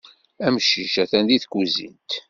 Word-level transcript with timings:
Amcic 0.47 0.93
atan 1.03 1.23
di 1.27 1.37
tkuzint. 1.43 2.09